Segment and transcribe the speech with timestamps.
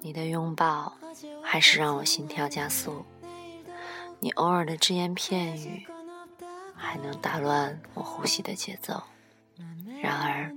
[0.00, 0.92] 你的拥抱
[1.42, 3.04] 还是让我心跳加速，
[4.18, 5.86] 你偶尔的只言片语
[6.74, 9.02] 还能打乱我呼吸的节奏。
[10.02, 10.54] 然而，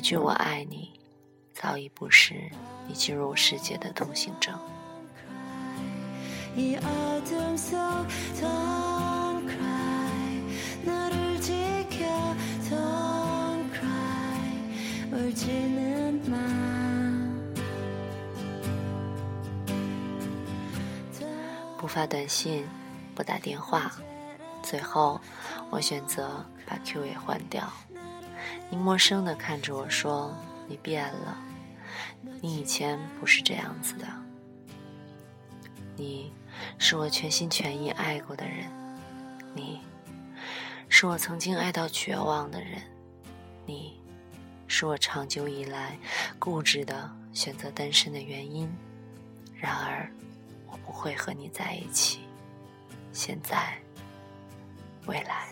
[0.00, 0.98] 一句“我爱你”
[1.52, 2.50] 早已不是
[2.88, 4.58] 你进入世界的通行证。
[21.76, 22.66] 不发短信，
[23.14, 23.92] 不打电话，
[24.62, 25.20] 最后
[25.68, 27.70] 我选择把 Q 也换掉。
[28.70, 30.32] 你陌生的看着我说
[30.68, 31.36] ：“你变了，
[32.40, 34.06] 你以前不是这样子的。
[35.96, 36.32] 你
[36.78, 38.70] 是我全心全意爱过的人，
[39.54, 39.80] 你
[40.88, 42.80] 是我曾经爱到绝望的人，
[43.66, 44.00] 你
[44.68, 45.98] 是我长久以来
[46.38, 48.72] 固执的选择单身的原因。
[49.56, 50.08] 然而，
[50.68, 52.20] 我不会和你在一起。
[53.12, 53.76] 现在，
[55.06, 55.48] 未来。”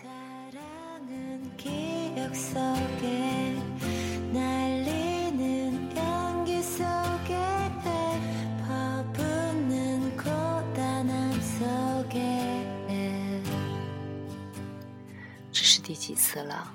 [15.51, 16.71] 这是第几次了？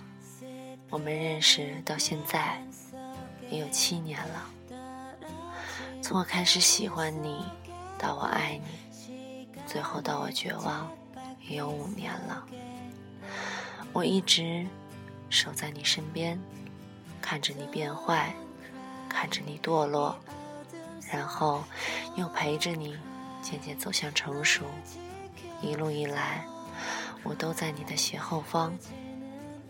[0.91, 2.63] 我们认识到现在
[3.51, 4.51] 也有七年了。
[6.03, 7.43] 从我开始喜欢你，
[7.99, 8.61] 到我爱
[9.09, 10.91] 你，最后到我绝望，
[11.49, 12.47] 也有五年了。
[13.95, 14.67] 我一直
[15.31, 16.37] 守在你身边，
[17.23, 18.35] 看着你变坏，
[19.09, 20.19] 看着你堕落，
[21.13, 21.63] 然后
[22.17, 22.99] 又陪着你
[23.41, 24.65] 渐渐走向成熟。
[25.63, 26.45] 一路以来，
[27.23, 28.77] 我都在你的斜后方，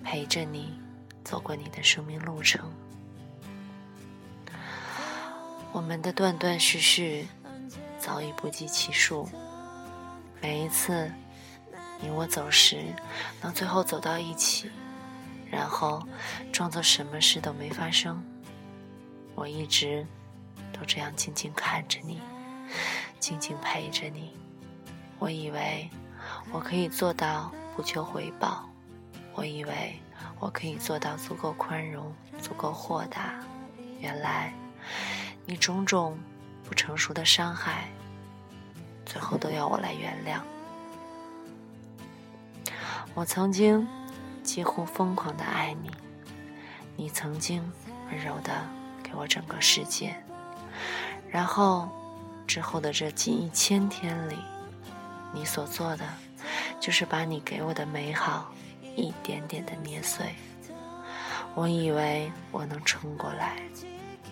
[0.02, 0.80] 陪着你
[1.22, 2.72] 走过你的生命路程。
[5.70, 7.28] 我们的断断续续
[7.98, 9.28] 早已不计其数，
[10.40, 11.12] 每一次。
[12.00, 12.84] 你我走时，
[13.40, 14.70] 能最后走到一起，
[15.50, 16.06] 然后
[16.52, 18.22] 装作什么事都没发生。
[19.34, 20.06] 我一直
[20.72, 22.20] 都这样静静看着你，
[23.18, 24.36] 静静陪着你。
[25.18, 25.88] 我以为
[26.52, 28.68] 我可以做到不求回报，
[29.34, 29.98] 我以为
[30.38, 33.40] 我可以做到足够宽容、足够豁达。
[34.00, 34.52] 原来
[35.46, 36.18] 你种种
[36.64, 37.88] 不成熟的伤害，
[39.06, 40.40] 最后都要我来原谅。
[43.14, 43.86] 我曾经
[44.42, 45.90] 几乎疯狂的爱你，
[46.96, 47.62] 你曾经
[48.10, 48.52] 温柔的
[49.04, 50.16] 给我整个世界，
[51.30, 51.88] 然后
[52.44, 54.36] 之后的这近一千天里，
[55.32, 56.04] 你所做的
[56.80, 58.52] 就是把你给我的美好
[58.96, 60.34] 一点点的捏碎。
[61.54, 63.54] 我以为我能撑过来，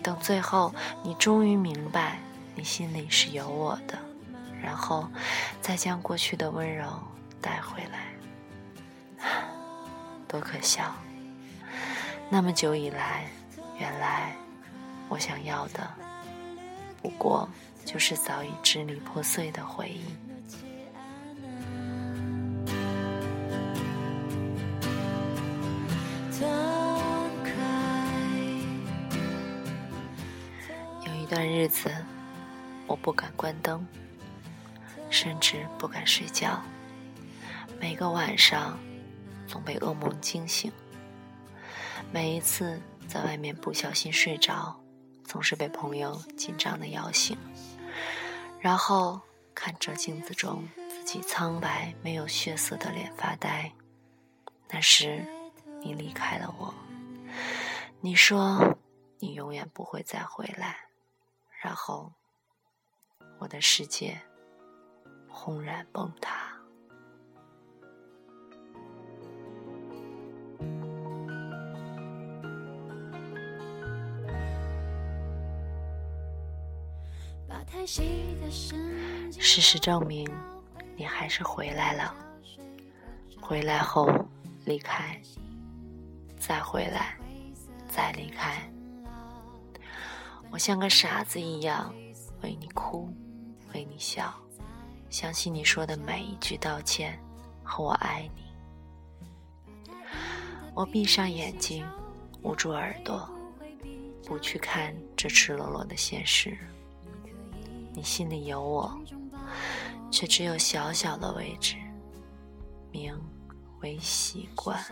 [0.03, 2.19] 等最后你终于明白
[2.53, 3.97] 你心里是有我的，
[4.61, 5.07] 然后
[5.61, 6.85] 再将过去的温柔
[7.39, 8.12] 带回来。
[10.33, 10.91] 多可笑！
[12.27, 13.27] 那么久以来，
[13.77, 14.35] 原来
[15.07, 15.87] 我想要的，
[17.03, 17.47] 不过
[17.85, 20.03] 就是早已支离破碎的回忆。
[31.05, 31.91] 有一段日子，
[32.87, 33.85] 我不敢关灯，
[35.11, 36.59] 甚至不敢睡觉，
[37.79, 38.79] 每个晚上。
[39.53, 40.71] 总被噩梦惊醒。
[42.11, 44.75] 每一次在外面不小心睡着，
[45.23, 47.37] 总是被朋友紧张的摇醒，
[48.59, 49.21] 然后
[49.53, 53.71] 看着镜子中自己苍白没有血色的脸发呆。
[54.69, 55.23] 那时，
[55.83, 56.73] 你离开了我，
[58.01, 58.75] 你说
[59.19, 60.87] 你永远不会再回来，
[61.61, 62.11] 然后
[63.37, 64.19] 我的世界
[65.29, 66.42] 轰然崩塌。
[77.85, 80.25] 事实证明，
[80.95, 82.15] 你还是回来了。
[83.41, 84.07] 回来后
[84.63, 85.19] 离开，
[86.39, 87.17] 再回来，
[87.89, 88.71] 再离开。
[90.49, 91.93] 我像个傻子一样
[92.41, 93.13] 为你哭，
[93.73, 94.33] 为你笑，
[95.09, 97.19] 相信你说的每一句道歉
[97.63, 98.43] 和我爱你。
[100.73, 101.85] 我闭上眼睛，
[102.43, 103.29] 捂住耳朵，
[104.25, 106.57] 不去看这赤裸裸的现实。
[107.95, 108.99] 你心里有我，
[110.09, 111.75] 却只有小小的位置，
[112.91, 113.15] 名
[113.81, 114.83] 为习惯。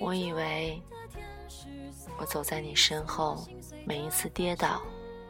[0.00, 0.80] 我以为
[2.18, 3.44] 我走在你身后，
[3.84, 4.80] 每一次跌倒，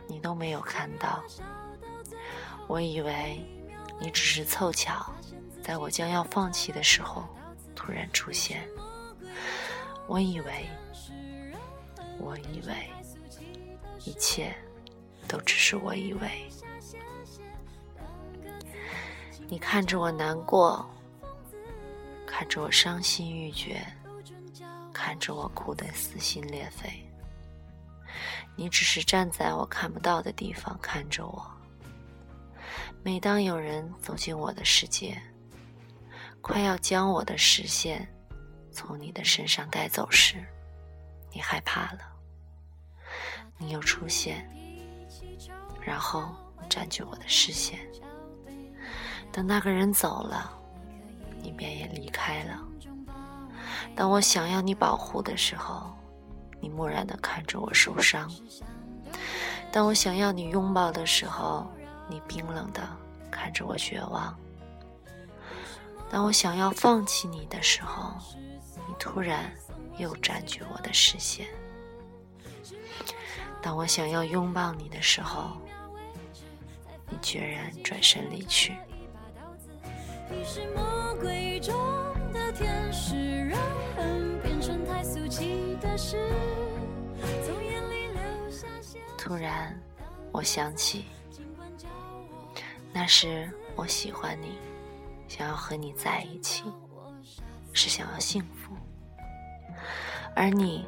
[0.06, 1.22] 你都没有看到。
[2.66, 3.40] 我以为
[3.98, 5.10] 你只是凑巧，
[5.62, 7.24] 在我将要放弃的时候
[7.74, 8.68] 突然出现。
[10.06, 10.68] 我以为，
[12.18, 12.90] 我以为，
[14.04, 14.54] 一切
[15.26, 16.48] 都只是我以为。
[19.48, 20.88] 你看着我难过，
[22.26, 23.84] 看着我伤心欲绝，
[24.92, 26.90] 看着我哭得撕心裂肺。
[28.56, 31.50] 你只是站在我看不到的地方看着我。
[33.02, 35.20] 每当有人走进我的世界，
[36.40, 38.08] 快要将我的视线。
[38.74, 40.44] 从你的身上带走时，
[41.32, 42.00] 你害怕了，
[43.56, 44.50] 你又出现，
[45.80, 46.28] 然后
[46.68, 47.78] 占据我的视线。
[49.30, 50.52] 等那个人走了，
[51.40, 52.60] 你便也离开了。
[53.94, 55.94] 当我想要你保护的时候，
[56.60, 58.28] 你漠然的看着我受伤；
[59.72, 61.66] 当我想要你拥抱的时候，
[62.08, 62.82] 你冰冷的
[63.30, 64.34] 看着我绝望；
[66.14, 68.12] 当我想要放弃你的时候，
[68.86, 69.52] 你突然
[69.98, 71.44] 又占据我的视线。
[73.60, 75.60] 当我想要拥抱你的时候，
[77.10, 78.76] 你决然转身离去。
[89.18, 89.76] 突然，
[90.30, 91.06] 我想起，
[92.92, 94.56] 那时我喜欢你，
[95.36, 96.62] 想要和你在一起。
[97.76, 98.72] 是想要幸福，
[100.36, 100.86] 而你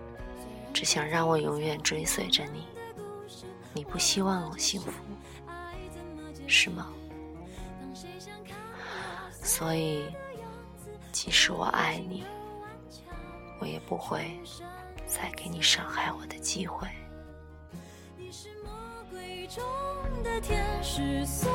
[0.72, 2.64] 只想让我永远追随着你。
[3.74, 4.92] 你不希望我幸福，
[6.46, 6.86] 是吗？
[9.42, 10.04] 所以，
[11.10, 12.24] 即使我爱你，
[13.58, 14.38] 我也不会
[15.06, 16.86] 再给你伤害我的机会。
[18.16, 18.70] 你是魔
[19.10, 19.64] 鬼中
[20.22, 21.50] 的天使所，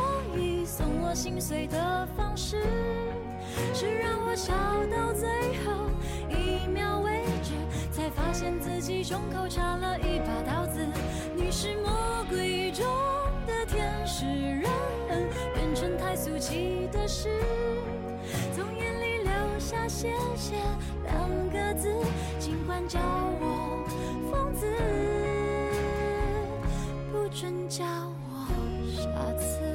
[0.65, 2.61] 送我心碎的方式。
[3.73, 4.53] 是让我笑
[4.89, 5.27] 到最
[5.65, 5.89] 后
[6.29, 7.53] 一秒为止，
[7.91, 10.85] 才发现自己胸口插了一把刀子。
[11.35, 12.85] 你是魔鬼中
[13.45, 14.71] 的天使，让
[15.09, 17.29] 人变成太俗气的事，
[18.53, 20.55] 从眼里流下谢谢
[21.03, 21.89] 两个字，
[22.39, 22.99] 尽管叫
[23.41, 23.85] 我
[24.31, 24.65] 疯子，
[27.11, 27.83] 不准叫
[28.29, 28.47] 我
[28.95, 29.70] 傻子。